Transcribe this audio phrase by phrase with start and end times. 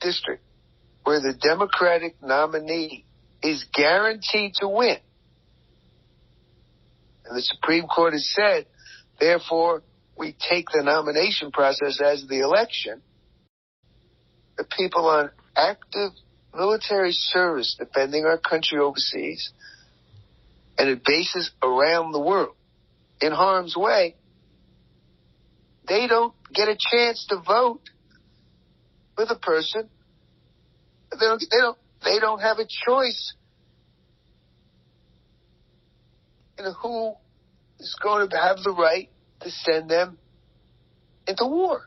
[0.00, 0.42] district
[1.04, 3.04] where the Democratic nominee
[3.42, 4.98] is guaranteed to win.
[7.24, 8.66] And the Supreme Court has said,
[9.18, 9.82] therefore,
[10.18, 13.00] we take the nomination process as the election.
[14.56, 16.12] The people on active
[16.54, 19.52] military service defending our country overseas
[20.76, 22.54] and at bases around the world
[23.20, 24.16] in harm's way,
[25.88, 27.80] they don't get a chance to vote
[29.18, 29.88] for a person.
[31.10, 33.34] They don't, they don't, they don't have a choice
[36.58, 37.14] in who
[37.80, 39.08] is going to have the right
[39.40, 40.18] to send them
[41.26, 41.82] into war.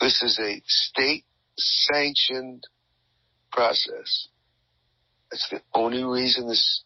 [0.00, 1.24] This is a state
[1.56, 2.62] sanctioned
[3.50, 4.28] process.
[5.30, 6.82] That's the only reason this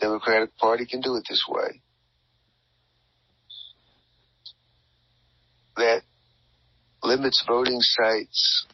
[0.00, 1.82] Democratic Party can do it this way.
[5.76, 6.02] That
[7.02, 8.66] limits voting sites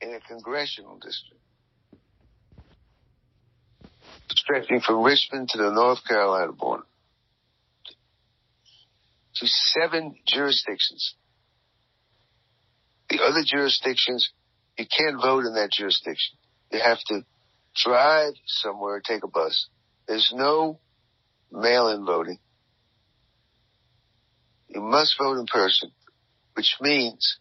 [0.00, 1.42] in a congressional district,
[4.30, 6.84] stretching from Richmond to the North Carolina border
[9.36, 11.14] to seven jurisdictions.
[13.10, 14.30] The other jurisdictions,
[14.78, 16.36] you can't vote in that jurisdiction.
[16.72, 17.22] You have to
[17.74, 19.68] drive somewhere, take a bus.
[20.06, 20.80] There's no
[21.50, 22.38] mail-in voting.
[24.74, 25.92] You must vote in person,
[26.54, 27.38] which means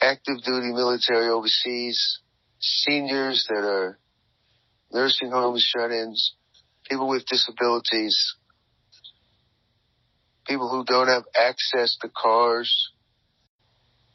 [0.00, 2.20] active duty military overseas,
[2.58, 3.98] seniors that are
[4.90, 6.34] nursing homes shut-ins,
[6.88, 8.36] people with disabilities,
[10.46, 12.90] people who don't have access to cars,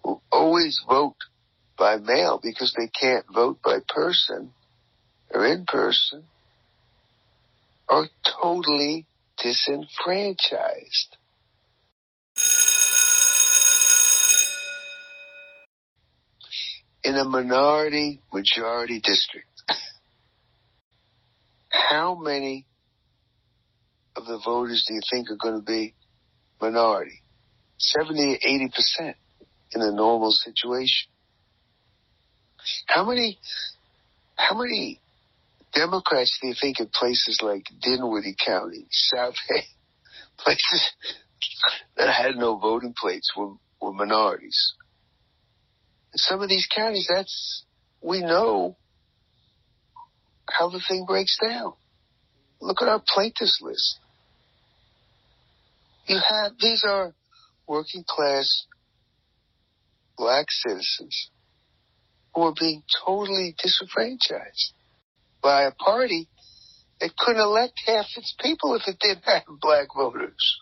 [0.04, 1.18] who always vote
[1.78, 4.52] by mail because they can't vote by person
[5.32, 6.24] or in person,
[7.88, 8.08] are
[8.42, 9.06] totally
[9.38, 11.18] disenfranchised.
[17.04, 19.48] In a minority majority district,
[21.70, 22.66] how many
[24.16, 25.96] of the voters do you think are going to be
[26.62, 27.22] minority.
[27.78, 28.40] 70
[29.02, 29.16] 80%
[29.74, 31.10] in a normal situation.
[32.88, 33.40] How many,
[34.36, 35.02] how many
[35.74, 39.64] Democrats do you think in places like Dinwiddie County, South Bay,
[40.38, 40.92] places
[41.98, 44.74] that had no voting plates were, were minorities?
[46.16, 47.64] Some of these counties, that's,
[48.02, 48.78] we know
[50.50, 51.74] how the thing breaks down.
[52.62, 54.00] Look at our plaintiffs list.
[56.08, 57.14] You have, these are
[57.68, 58.66] working class
[60.18, 61.30] black citizens
[62.34, 64.74] who are being totally disenfranchised
[65.42, 66.28] by a party
[67.00, 70.60] that couldn't elect half its people if it didn't have black voters.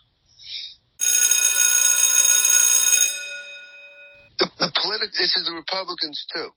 [4.62, 6.50] The, politi- this is the Republicans too.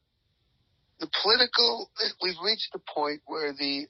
[1.00, 1.90] The political,
[2.22, 3.88] we've reached the point where the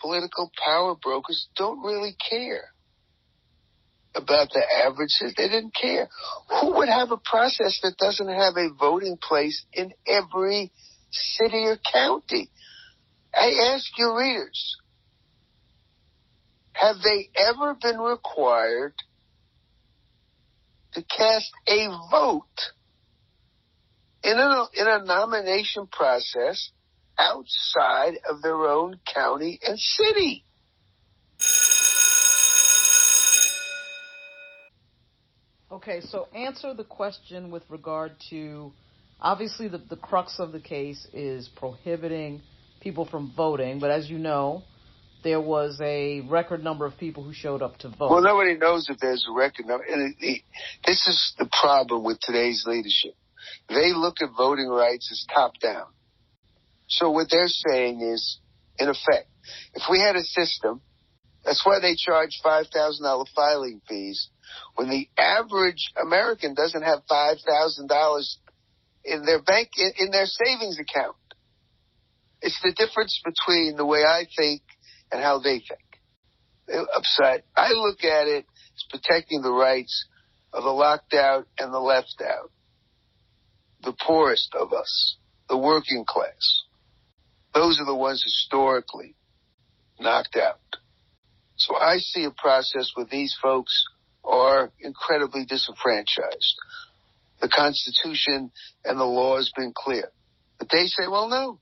[0.00, 2.70] political power brokers don't really care
[4.14, 5.34] about the averages.
[5.36, 6.08] They didn't care.
[6.60, 10.70] Who would have a process that doesn't have a voting place in every
[11.10, 12.50] city or county?
[13.34, 14.76] I ask your readers,
[16.72, 18.94] have they ever been required
[20.92, 22.44] to cast a vote
[24.36, 26.70] in a, in a nomination process
[27.18, 30.44] outside of their own county and city?
[35.70, 38.72] Okay, so answer the question with regard to
[39.20, 42.42] obviously the, the crux of the case is prohibiting
[42.80, 44.62] people from voting, but as you know,
[45.24, 48.10] there was a record number of people who showed up to vote.
[48.10, 49.84] Well, nobody knows if there's a record number.
[49.84, 50.42] And it, it,
[50.86, 53.14] this is the problem with today's leadership.
[53.68, 55.86] They look at voting rights as top down.
[56.88, 58.38] So what they're saying is,
[58.78, 59.28] in effect,
[59.74, 60.80] if we had a system,
[61.44, 64.28] that's why they charge $5,000 filing fees
[64.74, 68.22] when the average American doesn't have $5,000
[69.04, 71.16] in their bank, in, their savings account.
[72.40, 74.62] It's the difference between the way I think
[75.10, 76.86] and how they think.
[76.94, 80.06] Upside, I look at it as protecting the rights
[80.52, 82.50] of the locked out and the left out,
[83.82, 85.16] the poorest of us,
[85.48, 86.62] the working class.
[87.54, 89.14] Those are the ones historically
[90.00, 90.60] knocked out.
[91.56, 93.84] So I see a process where these folks
[94.24, 96.54] are incredibly disenfranchised.
[97.40, 98.50] The Constitution
[98.84, 100.10] and the law has been clear.
[100.58, 101.60] But they say, well, no.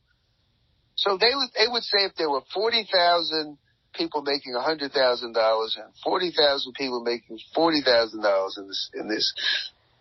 [0.96, 3.58] So they would, they would say if there were 40,000
[3.96, 8.68] people making a hundred thousand dollars and forty thousand people making forty thousand dollars in
[8.68, 9.34] this in this.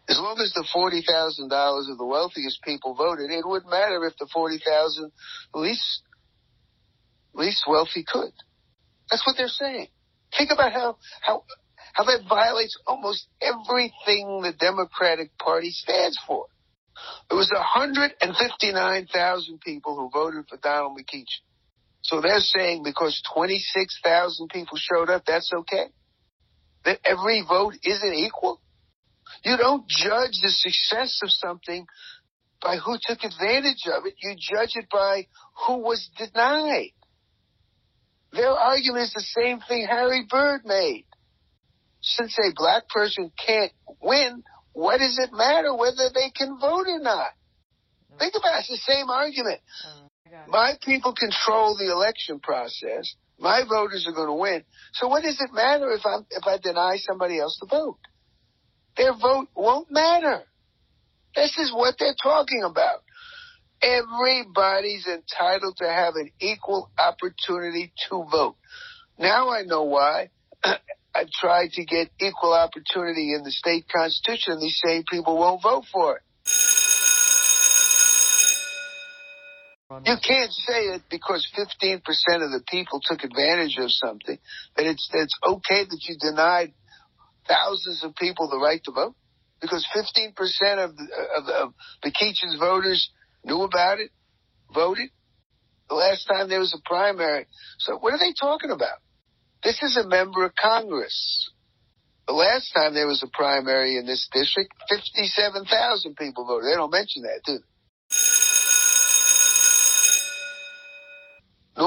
[0.08, 4.06] As long as the forty thousand dollars of the wealthiest people voted, it wouldn't matter
[4.06, 5.12] if the forty thousand
[5.54, 6.04] least
[7.34, 8.32] least wealthy could.
[9.10, 9.88] That's what they're saying.
[10.38, 11.44] Think about how how
[11.94, 16.48] how that violates almost everything the Democratic Party stands for.
[17.30, 21.44] There was 159,000 people who voted for Donald McEachin.
[22.02, 25.88] So they're saying because 26,000 people showed up, that's okay?
[26.86, 28.62] That every vote isn't equal?
[29.46, 31.86] You don't judge the success of something
[32.62, 34.16] by who took advantage of it.
[34.22, 35.28] You judge it by
[35.66, 36.94] who was denied.
[38.34, 41.06] Their argument is the same thing Harry Byrd made.
[42.02, 43.72] Since a black person can't
[44.02, 44.44] win,
[44.74, 47.30] what does it matter whether they can vote or not?
[48.18, 48.66] Think about it.
[48.70, 49.62] It's the same argument.
[49.86, 50.08] Uh,
[50.48, 53.14] my people control the election process.
[53.40, 54.64] My voters are going to win.
[54.94, 58.00] So what does it matter if I if I deny somebody else the vote?
[58.98, 60.44] Their vote won't matter.
[61.36, 63.04] This is what they're talking about.
[63.82, 68.56] Everybody's entitled to have an equal opportunity to vote.
[69.20, 70.30] Now I know why.
[70.64, 75.62] I've tried to get equal opportunity in the state constitution, and these same people won't
[75.62, 76.22] vote for it.
[80.04, 82.02] You can't say it because 15%
[82.44, 84.38] of the people took advantage of something,
[84.76, 86.74] that it's, it's okay that you denied
[87.48, 89.16] thousands of people the right to vote
[89.62, 90.34] because 15%
[90.84, 91.08] of the,
[91.38, 93.10] of, the of McEachin's voters
[93.44, 94.12] knew about it,
[94.74, 95.10] voted
[95.90, 97.46] the last time there was a primary.
[97.80, 98.98] So what are they talking about?
[99.64, 101.50] This is a member of Congress.
[102.28, 106.72] The last time there was a primary in this district, 57,000 people voted.
[106.72, 107.75] They don't mention that, do they?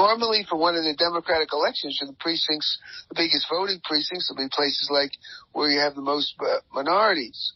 [0.09, 2.79] Normally, for one of the Democratic elections, the precincts,
[3.09, 5.11] the biggest voting precincts will be places like
[5.51, 7.53] where you have the most uh, minorities.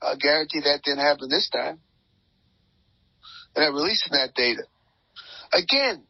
[0.00, 1.80] I guarantee that didn't happen this time.
[3.54, 4.62] They're not releasing that data.
[5.52, 6.04] Again,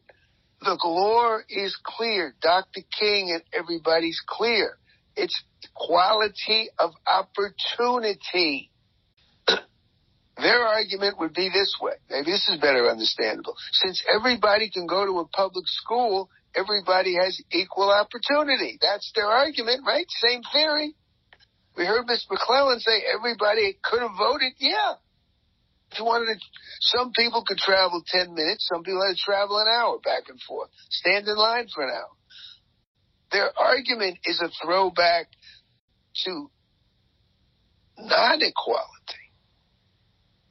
[0.61, 2.33] the law is clear.
[2.41, 2.81] Dr.
[2.97, 4.77] King and everybody's clear.
[5.17, 5.43] It's
[5.75, 8.71] quality of opportunity.
[10.37, 11.93] Their argument would be this way.
[12.09, 13.55] Maybe this is better understandable.
[13.71, 18.77] Since everybody can go to a public school, everybody has equal opportunity.
[18.81, 20.05] That's their argument, right?
[20.27, 20.95] Same theory.
[21.77, 22.25] We heard Ms.
[22.29, 24.53] McClellan say everybody could have voted.
[24.59, 24.95] Yeah.
[25.91, 26.39] If you wanted to,
[26.81, 28.67] some people could travel 10 minutes.
[28.71, 30.69] Some people had to travel an hour back and forth.
[30.89, 32.11] Stand in line for an hour.
[33.31, 35.27] Their argument is a throwback
[36.25, 36.49] to
[37.97, 38.94] non-equality.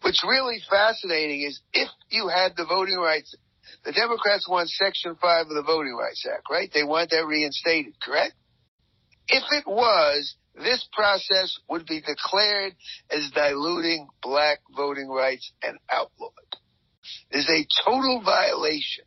[0.04, 3.34] What's really fascinating is if you had the voting rights,
[3.86, 6.70] the Democrats want Section 5 of the Voting Rights Act, right?
[6.74, 8.34] They want that reinstated, correct?
[9.28, 12.74] If it was, this process would be declared
[13.10, 16.32] as diluting black voting rights and outlawed.
[17.30, 19.04] Is a total violation.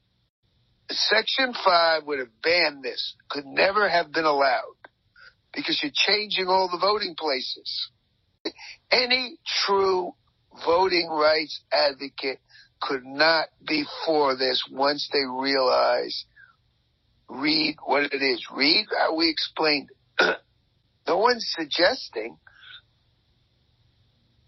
[0.89, 4.63] Section 5 would have banned this, could never have been allowed
[5.53, 7.91] because you're changing all the voting places.
[8.89, 10.13] Any true
[10.65, 12.39] voting rights advocate
[12.81, 16.25] could not be for this once they realize,
[17.29, 19.89] read what it is, read how we explained
[21.07, 22.37] no one's suggesting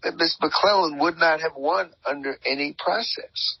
[0.02, 0.36] that Ms.
[0.40, 3.58] McClellan would not have won under any process.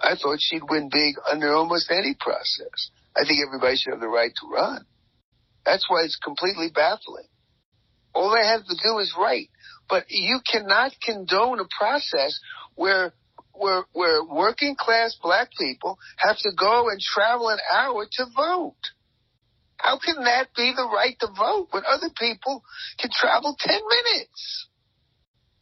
[0.00, 2.90] I thought she'd win big under almost any process.
[3.16, 4.84] I think everybody should have the right to run.
[5.64, 7.26] That's why it's completely baffling.
[8.14, 9.48] All they have to do is write.
[9.88, 12.38] But you cannot condone a process
[12.74, 13.12] where
[13.52, 18.74] where where working class black people have to go and travel an hour to vote.
[19.76, 22.62] How can that be the right to vote when other people
[22.98, 24.68] can travel 10 minutes?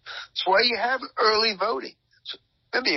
[0.04, 1.94] That's why you have early voting.
[2.22, 2.38] So
[2.72, 2.90] remember,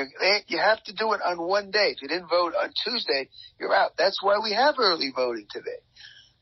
[0.48, 1.96] you eh, have to do it on one day.
[1.96, 3.30] If you didn't vote on Tuesday,
[3.60, 3.92] you're out.
[3.98, 5.82] That's why we have early voting today.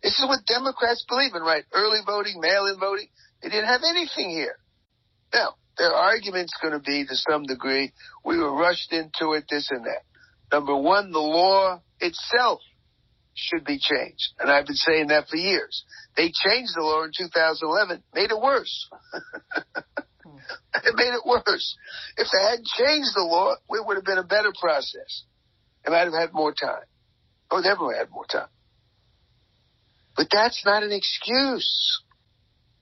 [0.04, 1.64] This is what Democrats believe in, right?
[1.74, 3.08] Early voting, mail-in voting.
[3.42, 4.58] They didn't have anything here.
[5.36, 7.92] Now, their argument's going to be to some degree,
[8.24, 10.04] we were rushed into it, this and that.
[10.52, 12.62] Number one, the law itself
[13.34, 14.34] should be changed.
[14.40, 15.84] And I've been saying that for years.
[16.16, 18.90] They changed the law in 2011, made it worse.
[19.76, 21.76] it made it worse.
[22.16, 25.26] If they hadn't changed the law, it would have been a better process.
[25.86, 26.86] It might have had more time.
[27.52, 28.48] Oh, never had more time.
[30.16, 32.02] But that's not an excuse.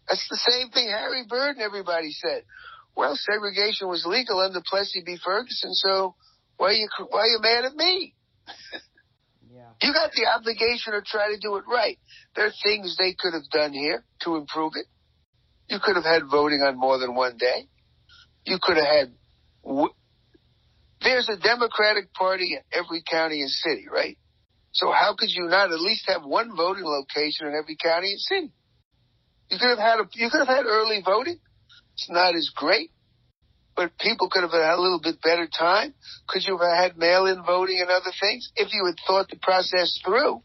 [0.07, 2.43] That's the same thing Harry Byrd and everybody said.
[2.95, 5.17] Well, segregation was legal under Plessy v.
[5.23, 6.15] Ferguson, so
[6.57, 8.13] why are you why are you mad at me?
[9.51, 9.69] yeah.
[9.81, 11.97] You got the obligation to try to do it right.
[12.35, 14.85] There are things they could have done here to improve it.
[15.69, 17.67] You could have had voting on more than one day.
[18.45, 19.13] You could have had.
[19.65, 19.93] W-
[21.01, 24.17] There's a Democratic Party in every county and city, right?
[24.73, 28.19] So how could you not at least have one voting location in every county and
[28.19, 28.51] city?
[29.53, 31.37] You could have had a, you could have had early voting.
[31.93, 32.89] It's not as great,
[33.75, 35.93] but people could have had a little bit better time.
[36.27, 39.99] Could you have had mail-in voting and other things if you had thought the process
[40.03, 40.41] through?